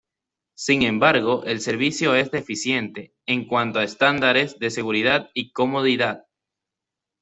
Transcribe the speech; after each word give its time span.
Sin 0.55 0.81
embargo 0.81 1.43
el 1.45 1.61
servicio 1.61 2.15
es 2.15 2.31
deficiente 2.31 3.13
en 3.27 3.45
cuanto 3.45 3.77
a 3.77 3.83
estándares 3.83 4.57
de 4.57 4.71
seguridad 4.71 5.29
y 5.35 5.51
comodidad. 5.51 6.25